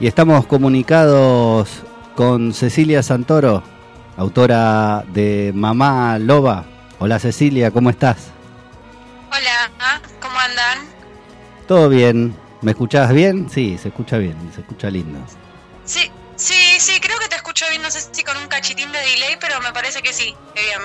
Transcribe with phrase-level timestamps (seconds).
[0.00, 1.82] Y estamos comunicados
[2.14, 3.64] con Cecilia Santoro,
[4.16, 6.64] autora de Mamá Loba.
[7.00, 8.28] Hola Cecilia, ¿cómo estás?
[9.28, 10.78] Hola, ¿cómo andan?
[11.66, 12.36] Todo bien.
[12.62, 13.50] ¿Me escuchás bien?
[13.50, 15.18] Sí, se escucha bien, se escucha lindo.
[15.84, 18.98] Sí, sí, sí, creo que te escucho bien, no sé si con un cachitín de
[18.98, 20.78] delay, pero me parece que sí, que bien.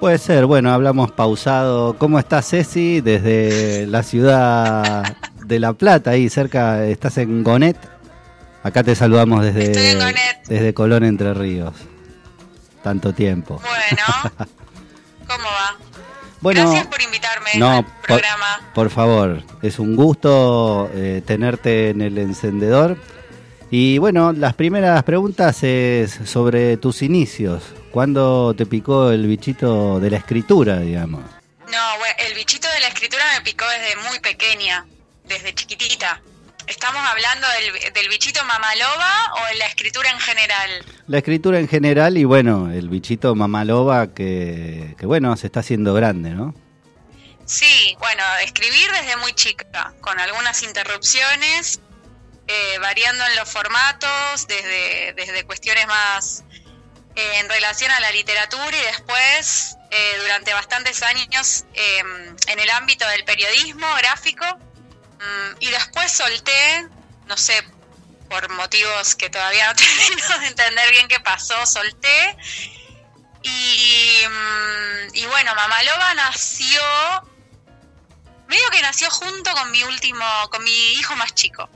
[0.00, 1.98] Puede ser, bueno, hablamos pausado.
[1.98, 3.02] ¿Cómo estás, Ceci?
[3.02, 7.93] Desde la ciudad de La Plata, ahí cerca, estás en Gonet.
[8.64, 9.68] Acá te saludamos desde,
[10.48, 11.74] desde Colón Entre Ríos.
[12.82, 13.60] Tanto tiempo.
[13.60, 14.38] Bueno,
[15.28, 15.76] ¿cómo va?
[16.40, 18.70] Bueno, Gracias por invitarme al programa.
[18.74, 22.96] Por, favor, es un gusto eh, tenerte en el encendedor.
[23.70, 27.64] Y bueno, las primeras preguntas es sobre tus inicios.
[27.90, 31.22] ¿Cuándo te picó el bichito de la escritura, digamos?
[31.70, 34.86] No, el bichito de la escritura me picó desde muy pequeña,
[35.28, 36.22] desde chiquitita.
[36.66, 37.46] ¿Estamos hablando
[37.92, 40.84] del, bichito mamaloba o en la escritura en general?
[41.06, 45.92] La escritura en general y bueno, el bichito mamaloba que, que bueno, se está haciendo
[45.92, 46.54] grande, ¿no?
[47.44, 51.80] Sí, bueno, escribir desde muy chica, con algunas interrupciones,
[52.46, 56.44] eh, variando en los formatos, desde, desde cuestiones más
[57.16, 63.06] eh, en relación a la literatura y después, eh, durante bastantes años, en el ámbito
[63.08, 64.46] del periodismo gráfico,
[65.60, 66.88] y después solté,
[67.26, 67.62] no sé,
[68.28, 72.36] por motivos que todavía no termino de entender bien qué pasó, solté.
[73.42, 76.82] Y, mm, y bueno, Mamaloba nació,
[78.48, 81.68] medio que nació junto con mi último, con mi hijo más chico.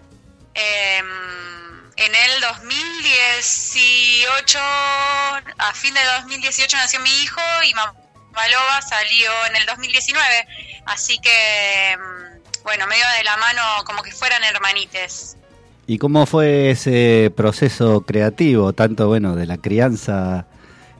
[0.54, 9.56] Em, en el 2018, a fin de 2018 nació mi hijo y Mamaloba salió en
[9.56, 10.46] el 2019.
[10.86, 12.27] Así que em,
[12.68, 15.38] bueno, medio de la mano como que fueran hermanites.
[15.86, 20.46] ¿Y cómo fue ese proceso creativo, tanto bueno de la crianza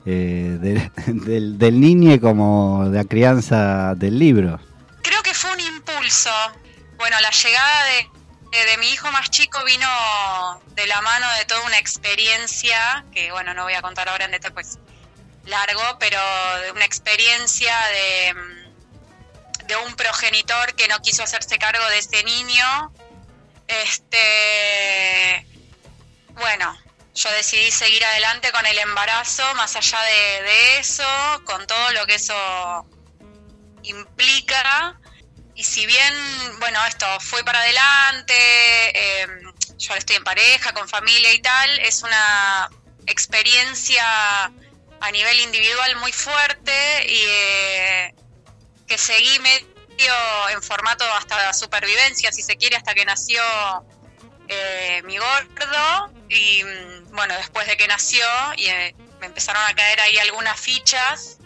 [0.03, 0.57] eh,
[1.05, 4.59] del, del niño como de la crianza del libro?
[5.03, 6.31] Creo que fue un impulso.
[6.97, 9.87] Bueno, la llegada de, de, mi hijo más chico vino
[10.73, 14.31] de la mano de toda una experiencia, que bueno, no voy a contar ahora en
[14.31, 14.79] detalle, pues
[15.45, 16.19] largo, pero
[16.65, 18.58] de una experiencia de
[19.69, 22.91] de un progenitor que no quiso hacerse cargo de ese niño.
[23.67, 25.45] Este,
[26.33, 26.75] bueno,
[27.13, 31.05] yo decidí seguir adelante con el embarazo, más allá de, eso,
[31.45, 32.85] con todo lo que eso
[33.83, 34.99] implica.
[35.53, 36.13] Y si bien,
[36.59, 41.79] bueno, esto fue para adelante, em, yo ahora estoy en pareja, con familia y tal,
[41.79, 42.69] es una
[43.05, 44.51] experiencia
[45.01, 48.15] a nivel individual muy fuerte y eh,
[48.89, 53.41] que seguí medio en formato hasta supervivencia, si se quiere, hasta que nació
[54.47, 56.11] eh, mi gordo.
[56.27, 58.25] Y mm, bueno, después de que nació,
[58.57, 61.37] y, eh, me empezaron a caer ahí algunas fichas.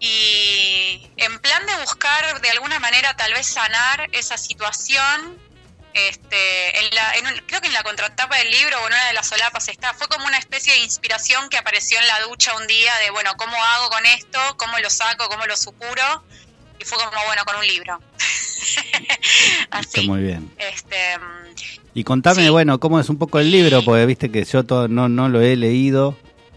[0.00, 5.38] Y en plan de buscar de alguna manera tal vez sanar esa situación,
[5.94, 7.12] este, en la,
[7.46, 10.08] creo que en la contratapa del libro o en una de las solapas está, fue
[10.08, 13.56] como una especie de inspiración que apareció en la ducha un día de, bueno, ¿cómo
[13.56, 14.38] hago con esto?
[14.56, 15.28] ¿Cómo lo saco?
[15.28, 16.24] ¿Cómo lo supuro?
[16.80, 18.00] y fue como bueno con un libro.
[19.70, 20.08] Así.
[20.08, 20.50] muy bien.
[20.56, 20.96] Este,
[21.94, 25.08] y contame, bueno, cómo es un poco el libro, porque viste que yo todo, no,
[25.08, 26.16] no lo he leído,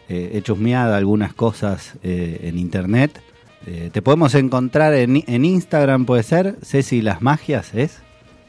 [0.10, 3.22] eh, he chusmeado algunas cosas eh, en internet.
[3.66, 6.56] Eh, ¿Te podemos encontrar en, en Instagram, puede ser?
[6.64, 8.00] Ceci Las Magias, ¿es?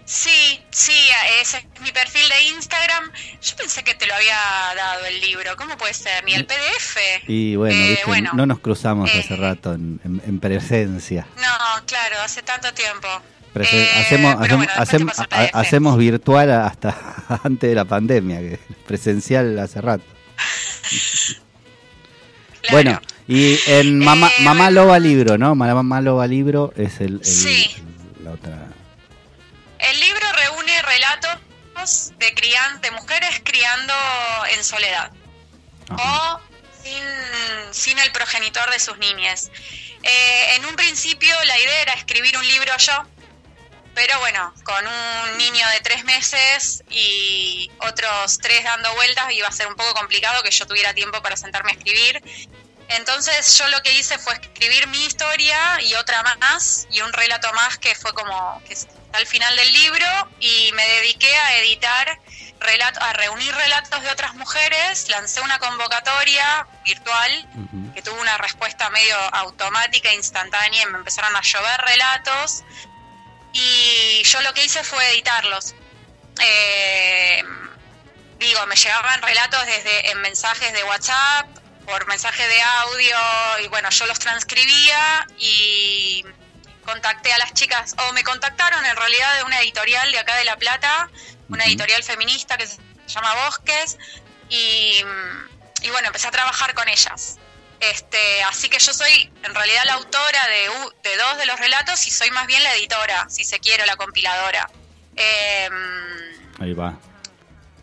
[0.04, 0.43] Sí,
[0.74, 0.92] sí,
[1.40, 3.10] ese es mi perfil de Instagram.
[3.40, 4.36] Yo pensé que te lo había
[4.76, 5.56] dado el libro.
[5.56, 6.24] ¿Cómo puede ser?
[6.24, 6.96] ¿Ni el PDF?
[7.28, 11.26] Y bueno, eh, no nos cruzamos hace eh, rato en, presencia.
[11.36, 13.08] No, claro, hace tanto tiempo.
[13.54, 14.36] Eh, hacemos,
[14.76, 15.14] hacemos,
[15.52, 16.94] hacemos, virtual hasta
[17.44, 20.04] antes de la pandemia, que presencial hace rato.
[22.70, 22.98] Bueno,
[23.28, 25.54] y en Mamá, Mamá Loba Libro, ¿no?
[25.54, 27.70] Mamá Loba Libro es el, sí.
[28.22, 28.68] la otra
[29.90, 30.13] el libro
[31.84, 33.94] de, crian de mujeres criando
[34.50, 35.12] en soledad
[35.90, 36.40] o
[37.72, 39.50] sin, el progenitor de sus niñas.
[40.02, 43.06] Eh, en un principio la idea era escribir un libro yo,
[43.94, 49.52] pero bueno, con un niño de tres meses y otros tres dando vueltas iba a
[49.52, 52.22] ser un poco complicado que yo tuviera tiempo para sentarme a escribir.
[52.88, 57.52] Entonces yo lo que hice fue escribir mi historia y otra más y un relato
[57.54, 58.76] más que fue como que
[59.12, 60.06] al final del libro
[60.40, 62.18] y me dediqué a editar,
[63.00, 67.48] a reunir relatos de otras mujeres, lancé una convocatoria virtual
[67.94, 72.64] que tuvo una respuesta medio automática, instantánea, y me empezaron a llover relatos
[73.52, 75.74] y yo lo que hice fue editarlos.
[76.40, 77.42] Eh,
[78.38, 81.46] digo, me llegaban relatos desde en mensajes de WhatsApp,
[81.86, 83.16] por mensaje de audio,
[83.64, 86.24] y bueno, yo los transcribía y
[86.84, 90.44] contacté a las chicas, o me contactaron en realidad de una editorial de acá de
[90.44, 91.08] La Plata,
[91.48, 93.98] una editorial feminista que se llama Bosques,
[94.48, 95.02] y,
[95.82, 97.38] y bueno, empecé a trabajar con ellas.
[97.80, 102.06] Este, así que yo soy en realidad la autora de, de, dos de los relatos
[102.06, 104.70] y soy más bien la editora, si se quiere, la compiladora.
[105.16, 106.94] Em, Ahí va.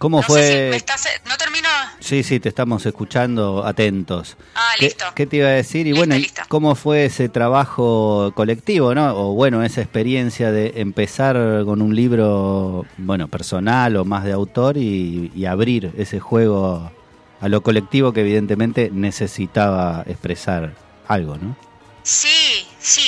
[0.02, 0.76] ¿Cómo fue?
[0.76, 0.84] Eh,
[1.28, 1.70] no termino.
[2.00, 4.36] Sí, sí, te estamos escuchando atentos.
[4.56, 5.06] Ah, listo.
[5.14, 5.86] ¿Qué, te iba a decir?
[5.86, 6.16] Y bueno,
[6.50, 9.14] ¿cómo fue ese trabajo colectivo, no?
[9.16, 14.78] O bueno, esa experiencia de empezar con un libro, bueno, personal o más de autor
[14.78, 16.92] y, y abrir ese juego
[17.40, 20.74] a lo colectivo que evidentemente necesitaba expresar
[21.08, 21.56] algo, ¿no?
[22.02, 23.04] Sí, sí,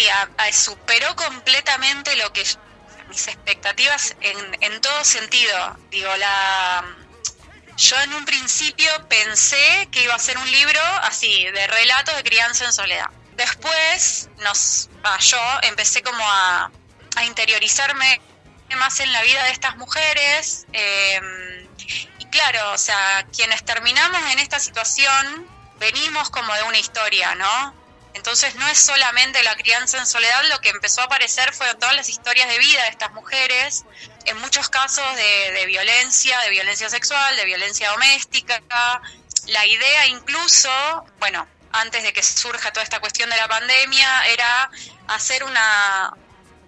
[0.52, 2.44] superó completamente lo que
[3.14, 5.78] mis expectativas en, en todo sentido.
[5.92, 6.84] Digo, la
[7.78, 12.24] yo en un principio pensé que iba a ser un libro así, de relatos de
[12.24, 13.10] crianza en soledad.
[13.36, 14.90] Después nos,
[15.20, 16.72] yo empecé como a,
[17.16, 18.22] a interiorizarme
[18.78, 20.66] más en la vida de estas mujeres.
[20.74, 21.68] Eh,
[22.32, 25.48] claro, o sea, quienes terminamos en esta situación
[25.80, 27.83] venimos como de una historia, ¿no?
[28.14, 31.96] Entonces no es solamente la crianza en soledad, lo que empezó a aparecer fue todas
[31.96, 33.86] las historias de vida de estas mujeres,
[34.26, 38.62] en muchos casos de, violencia, de violencia sexual, de violencia doméstica.
[39.48, 40.70] La idea incluso,
[41.20, 44.70] bueno, antes de que surja toda esta cuestión de la pandemia, era
[45.08, 46.14] hacer una,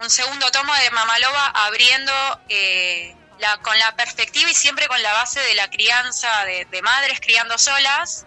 [0.02, 2.14] un segundo tomo de Mamaloba abriendo
[2.50, 3.16] eh,
[3.62, 8.26] con la perspectiva y siempre con la base de la crianza de, madres criando solas,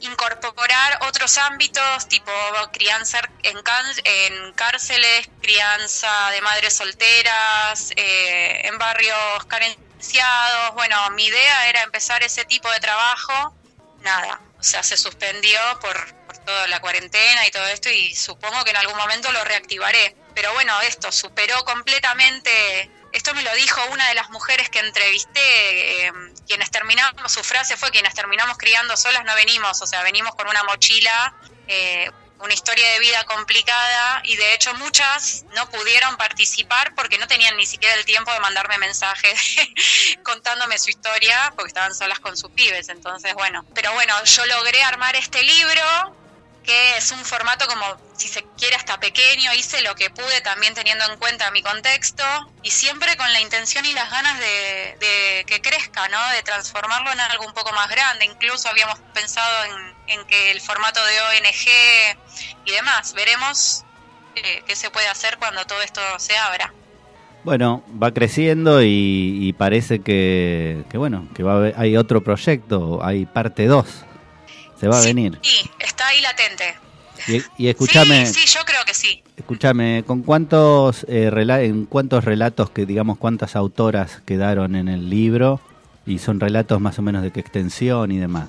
[0.00, 2.32] incorporar otros ámbitos tipo
[2.72, 3.58] crianza en,
[4.04, 10.74] en cárceles, crianza de madres solteras, eh, en barrios carenciados.
[10.74, 13.54] Bueno, mi idea era empezar ese tipo de trabajo.
[14.00, 18.64] Nada, o sea, se suspendió por, por toda la cuarentena y todo esto y supongo
[18.64, 20.16] que en algún momento lo reactivaré.
[20.34, 26.06] Pero bueno, esto superó completamente esto me lo dijo una de las mujeres que entrevisté,
[26.06, 26.12] eh,
[26.46, 30.48] quienes terminamos, su frase fue, quienes terminamos criando solas no venimos, o sea, venimos con
[30.48, 31.34] una mochila,
[31.66, 32.10] eh,
[32.40, 37.56] una historia de vida complicada y de hecho muchas no pudieron participar porque no tenían
[37.56, 39.56] ni siquiera el tiempo de mandarme mensajes
[40.22, 44.82] contándome su historia porque estaban solas con sus pibes, entonces bueno, pero bueno, yo logré
[44.84, 46.16] armar este libro
[46.68, 50.74] que es un formato como, si se quiere, hasta pequeño, hice lo que pude también
[50.74, 52.22] teniendo en cuenta mi contexto
[52.62, 56.18] y siempre con la intención y las ganas de, que crezca, ¿no?
[56.36, 58.26] De transformarlo en algo un poco más grande.
[58.26, 59.64] Incluso habíamos pensado
[60.08, 62.18] en, que el formato de ONG
[62.66, 63.14] y demás.
[63.14, 63.84] Veremos
[64.36, 66.74] eh, qué se puede hacer cuando todo esto se abra.
[67.44, 74.04] Bueno, va creciendo y, parece que, bueno, que va hay otro proyecto, hay parte 2
[74.78, 75.38] se va a venir.
[75.42, 76.76] Sí, está ahí latente.
[77.58, 78.26] Y, escúchame.
[78.26, 79.22] Sí, sí, yo creo que sí.
[79.36, 85.60] Escúchame, ¿con cuántos, eh, en cuántos relatos, que digamos, cuántas autoras quedaron en el libro?
[86.06, 88.48] Y son relatos más o menos de qué extensión y demás.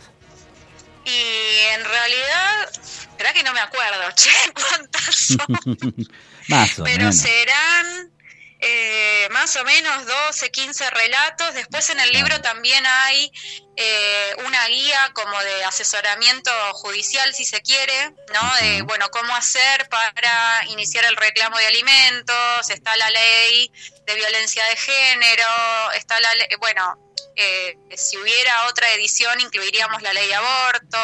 [1.06, 2.70] Y en realidad,
[3.18, 4.30] ¿verdad que no me acuerdo, che?
[4.54, 6.08] ¿Cuántas son?
[6.48, 8.12] más o Pero serán
[8.60, 11.54] eh, más o menos 12, 15 relatos.
[11.54, 13.32] Después en el libro también hay
[13.76, 18.56] eh, una guía como de asesoramiento judicial, si se quiere, ¿no?
[18.62, 23.72] De, bueno, cómo hacer para iniciar el reclamo de alimentos, está la ley
[24.06, 27.00] de violencia de género, está la ley, bueno,
[27.42, 30.98] eh, si hubiera otra edición incluiríamos la ley de aborto,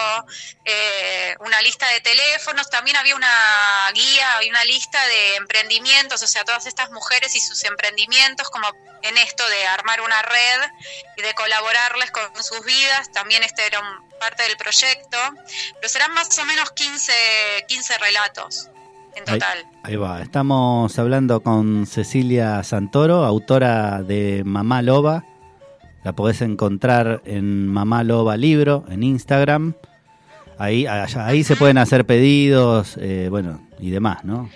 [0.65, 6.27] eh, una lista de teléfonos, también había una guía y una lista de emprendimientos, o
[6.27, 8.67] sea, todas estas mujeres y sus emprendimientos, como
[9.01, 10.69] en esto de armar una red
[11.15, 13.81] y de colaborarles con sus vidas, también este era
[14.19, 15.17] parte del proyecto,
[15.75, 17.13] pero serán más o menos 15,
[17.67, 18.69] 15 relatos.
[19.15, 19.65] En total.
[19.83, 25.23] ahí va, estamos hablando con Cecilia Santoro, autora de Mamá Loba,
[26.05, 29.73] la podés encontrar en Mamá Loba Libro, en Instagram.
[30.59, 34.47] Ahí, ahí se pueden hacer pedidos, eh, bueno, y demás, ¿no?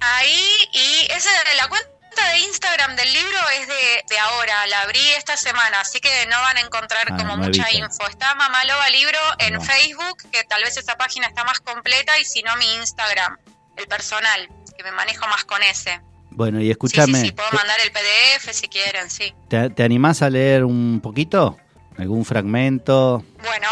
[0.00, 1.88] Ahí, y esa, la cuenta
[2.30, 6.58] de Instagram del libro es de, ahora, la abrí esta semana, así que no van
[6.58, 8.06] a encontrar ah, como mucha info.
[8.06, 12.26] Está Mamá Loba Libro en Facebook, que tal vez esa página está más completa, y
[12.26, 13.38] si no, mi Instagram,
[13.78, 16.02] el personal, que me manejo más con ese.
[16.34, 17.18] Bueno, y escúchame.
[17.18, 19.34] Sí, sí, puedo mandar el PDF si quieren, sí.
[19.48, 21.58] ¿Te, ¿Te animás a leer un poquito?
[21.98, 23.24] ¿Algún fragmento?
[23.44, 23.68] Bueno.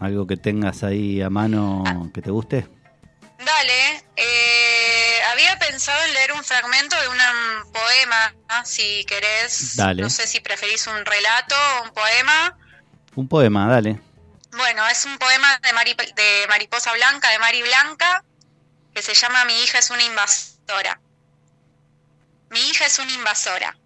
[0.00, 2.06] ¿Algo que tengas ahí a mano ah.
[2.12, 2.66] que te guste?
[3.44, 4.04] Dale.
[4.16, 7.18] Eh, había pensado en leer un fragmento de un
[7.72, 9.76] poema, si querés.
[9.76, 10.02] Dale.
[10.02, 12.58] No sé si preferís un relato o un poema.
[13.14, 14.00] Un poema, dale.
[14.56, 18.24] Bueno, es un poema de, de Mariposa Blanca, de Mari Blanca,
[18.94, 21.00] que se llama Mi hija es una invasora.
[22.50, 23.78] Mi hija es una invasora.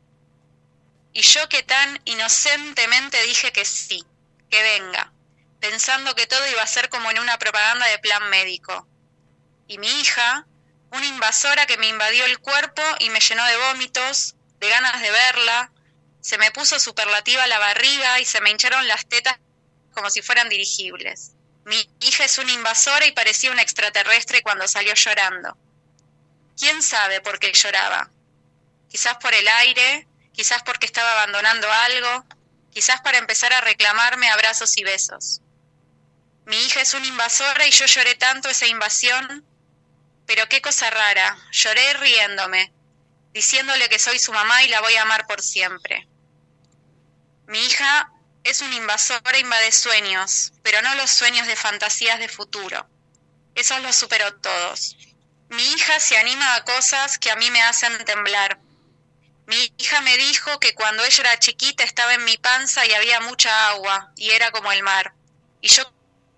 [1.12, 4.04] Y yo que tan inocentemente dije que sí,
[4.50, 5.12] que venga,
[5.61, 8.88] pensando que todo iba a ser como en una propaganda de plan médico.
[9.68, 10.47] Y mi hija,
[10.90, 15.11] una invasora que me invadió el cuerpo y me llenó de vómitos, de ganas de
[15.11, 15.71] verla,
[16.23, 19.38] se me puso superlativa la barriga y se me hincharon las tetas
[19.92, 21.33] como si fueran dirigibles.
[21.66, 25.54] Mi hija es una invasora y parecía un extraterrestre cuando salió llorando.
[26.59, 28.11] ¿Quién sabe por qué lloraba?
[28.95, 32.25] Quizás por el aire, quizás porque estaba abandonando algo,
[32.73, 35.41] quizás para empezar a reclamarme abrazos y besos.
[36.47, 39.45] Mi hija es una invasora y yo lloré tanto esa invasión,
[40.27, 42.73] pero qué cosa rara, lloré riéndome,
[43.33, 46.07] diciéndole que soy su mamá y la voy a amar por siempre.
[47.49, 48.13] Mi hija
[48.45, 52.89] es una invasora, invade sueños, pero no los sueños de fantasías de futuro.
[53.57, 54.97] Esos los superó todos.
[55.49, 58.61] Mi hija se anima a cosas que a mí me hacen temblar.
[59.47, 63.21] Mi hija me dijo que cuando ella era chiquita estaba en mi panza y había
[63.21, 65.13] mucha agua, y era como el mar.
[65.61, 65.83] Y yo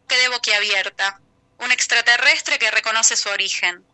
[0.08, 1.20] quedé boquiabierta,
[1.58, 3.84] un extraterrestre que reconoce su origen.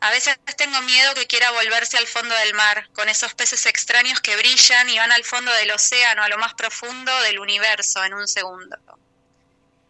[0.00, 4.20] A veces tengo miedo que quiera volverse al fondo del mar, con esos peces extraños
[4.20, 8.14] que brillan y van al fondo del océano, a lo más profundo del universo, en
[8.14, 8.76] un segundo.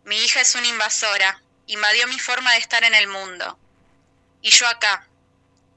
[0.05, 3.59] Mi hija es una invasora, invadió mi forma de estar en el mundo.
[4.43, 5.09] Y yo acá,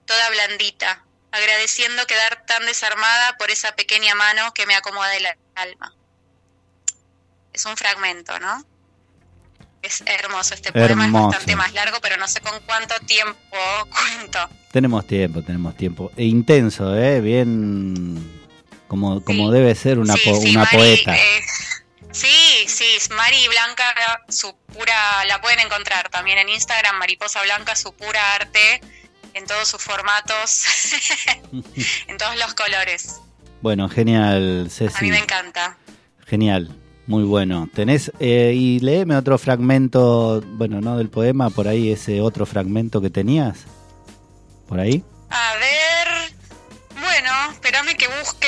[0.06, 5.93] toda blandita, agradeciendo quedar tan desarmada por esa pequeña mano que me acomoda el alma.
[7.53, 8.65] Es un fragmento, ¿no?
[9.81, 13.38] Es hermoso este poema, es bastante más largo, pero no sé con cuánto tiempo
[13.89, 14.50] cuento.
[14.72, 16.12] Tenemos tiempo, tenemos tiempo.
[16.15, 17.22] E intenso, ¿eh?
[17.22, 18.38] Bien
[18.88, 21.15] como, como debe ser una, una poeta.
[21.15, 21.41] Eh,
[22.12, 27.93] sí, sí, Mari Blanca, su pura, la pueden encontrar también en Instagram, Mariposa Blanca, su
[27.93, 28.81] pura arte,
[29.34, 30.64] en todos sus formatos,
[32.08, 33.22] en todos los colores.
[33.62, 34.98] Bueno, genial, Ceci.
[34.98, 35.78] A mí me encanta.
[36.26, 36.76] Genial.
[37.08, 37.70] Muy bueno.
[37.74, 43.02] Tenés, eh, y léeme otro fragmento, bueno, no del poema, por ahí ese otro fragmento
[43.02, 43.66] que tenías.
[44.68, 45.04] ¿Por ahí?
[45.30, 46.34] A ver.
[47.00, 48.48] Bueno, espérame que busque.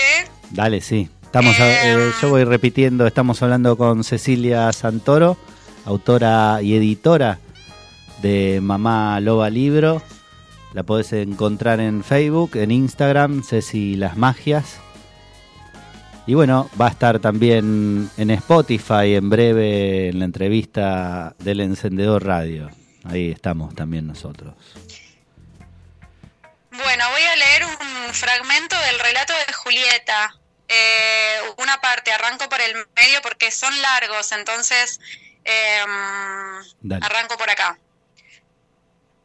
[0.52, 1.10] Dale, sí.
[1.24, 2.14] Estamos eh, em.
[2.22, 5.38] yo voy repitiendo, estamos hablando con Cecilia Santoro,
[5.86, 7.40] autora y editora
[8.22, 10.02] de Mamá Loba Libro.
[10.74, 14.78] La podés encontrar en Facebook, en Instagram, Ceci Las Magias.
[16.28, 22.24] Y bueno, va a estar también en Spotify en breve en la entrevista del Encendedor
[22.24, 22.70] Radio.
[23.06, 24.54] Ahí estamos también nosotros.
[26.72, 30.36] Bueno, voy a leer un fragmento del relato de Julieta.
[30.68, 35.00] Eh, una parte, arranco por el medio porque son largos, entonces
[35.44, 37.80] em, arranco por acá.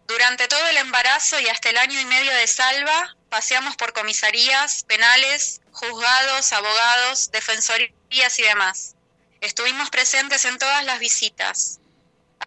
[0.06, 4.84] Durante todo el embarazo y hasta el año y medio de Salva, paseamos por comisarías,
[4.84, 8.94] penales, juzgados, abogados, defensorías y demás.
[9.40, 11.80] Estuvimos presentes en todas las visitas.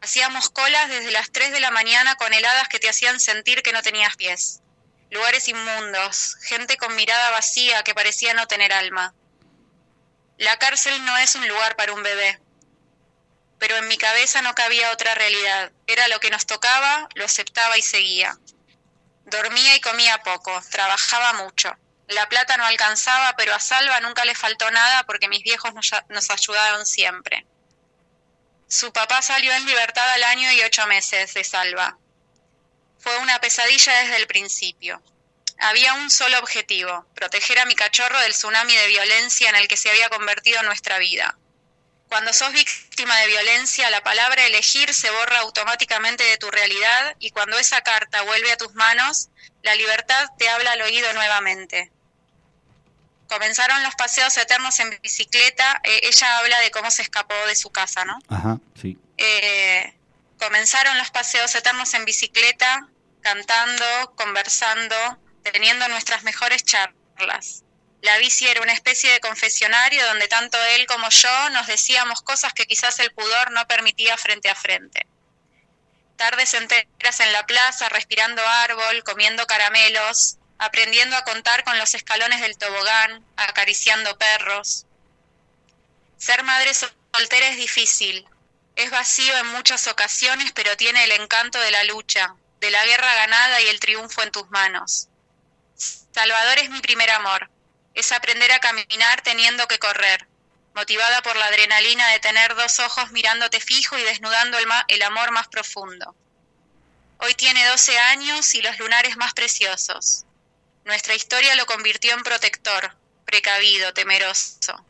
[0.02, 3.74] Hacíamos colas desde las 3 de la mañana con heladas que te hacían sentir que
[3.74, 4.62] no tenías pies.
[5.10, 9.16] Lugares inmundos, gente con mirada vacía que parecía no tener alma.
[10.38, 12.40] La cárcel no es un lugar para un bebé.
[13.60, 15.72] Pero en mi cabeza no cabía otra realidad.
[15.88, 18.38] Era lo que nos tocaba, lo aceptaba y seguía.
[19.26, 21.76] Dormía y comía poco, trabajaba mucho.
[22.08, 26.30] La plata no alcanzaba, pero a Salva nunca le faltó nada porque mis viejos nos,
[26.30, 27.46] ayudaron siempre.
[28.70, 31.98] Su papá salió en libertad al año y ocho meses de Salva.
[33.00, 35.02] Fue una pesadilla desde el principio.
[35.60, 39.78] Había un solo objetivo, proteger a mi cachorro del tsunami de violencia en el que
[39.78, 41.38] se había convertido nuestra vida.
[42.10, 47.32] Cuando sos víctima de violencia, la palabra elegir se borra automáticamente de tu realidad y
[47.32, 49.30] cuando esa carta vuelve a tus manos,
[49.62, 51.92] la libertad te habla al oído nuevamente.
[53.28, 55.82] Comenzaron los paseos eternos en bicicleta.
[55.84, 58.20] Eh, ella habla de cómo se escapó de su casa, ¿no?
[58.30, 58.98] Ajá, sí.
[59.18, 59.94] Eh,
[60.40, 62.88] comenzaron los paseos eternos en bicicleta,
[63.22, 64.96] cantando, conversando,
[65.44, 67.64] teniendo nuestras mejores charlas.
[68.02, 72.54] La bici era una especie de confesionario donde tanto él como yo nos decíamos cosas
[72.54, 75.08] que quizás el pudor no permitía frente a frente.
[76.16, 82.42] Tardes enteras en la plaza, respirando árbol, comiendo caramelos, aprendiendo a contar con los escalones
[82.42, 84.86] del tobogán, acariciando perros.
[86.18, 88.28] Ser madre soltera es difícil,
[88.76, 93.14] es vacío en muchas ocasiones, pero tiene el encanto de la lucha, de la guerra
[93.14, 95.10] ganada y el triunfo en tus manos.
[95.76, 97.50] Salvador es mi primer amor.
[97.98, 100.28] Es aprender a caminar teniendo que correr,
[100.76, 105.48] motivada por la adrenalina de tener dos ojos mirándote fijo y desnudando el, amor más
[105.48, 106.16] profundo.
[107.18, 110.26] Hoy tiene 12 años y los lunares más preciosos.
[110.86, 114.86] Nuestra historia lo convirtió en protector, precavido, temeroso.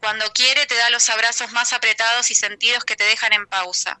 [0.00, 4.00] Cuando quiere te da los abrazos más apretados y sentidos que te dejan en pausa.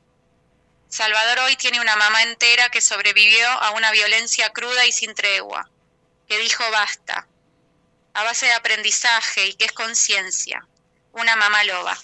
[0.88, 5.70] Salvador hoy tiene una mamá entera que sobrevivió a una violencia cruda y sin tregua,
[6.26, 7.28] que dijo basta,
[8.14, 10.66] a base de aprendizaje y que es conciencia,
[11.12, 11.96] una mamá loba.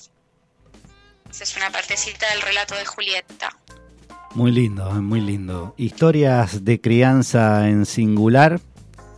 [1.30, 3.56] Esa es una partecita del relato de Julieta.
[4.34, 5.74] Muy lindo, eh, muy lindo.
[5.76, 8.60] Historias de crianza en singular.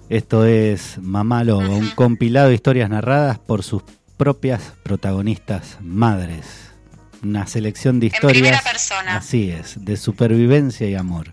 [0.09, 3.83] Esto es Mamá Loba, un compilado de historias narradas por sus
[4.17, 6.73] propias protagonistas madres.
[7.23, 8.63] Una selección de historias.
[8.63, 9.19] persona.
[9.19, 11.31] Así es, de supervivencia y amor.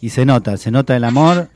[0.00, 1.48] Y se nota, se nota el amor.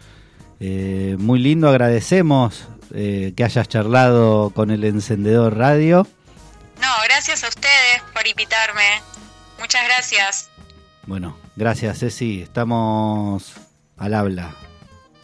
[0.60, 6.06] Eh, muy lindo, agradecemos eh, que hayas charlado con el encendedor radio.
[6.80, 9.02] No, gracias a ustedes por invitarme.
[9.58, 10.50] Muchas gracias.
[11.06, 13.54] Bueno, gracias Ceci, estamos
[13.96, 14.54] al habla.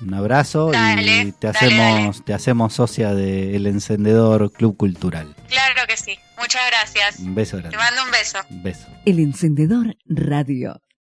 [0.01, 5.37] Un abrazo y te hacemos te hacemos socia del Encendedor Club Cultural.
[5.49, 6.19] Claro que sí.
[6.39, 7.21] Muchas gracias.
[7.21, 7.77] Un beso grande.
[7.77, 8.39] Te mando un beso.
[8.51, 8.89] Un beso.
[9.05, 10.83] El Encendedor Radio.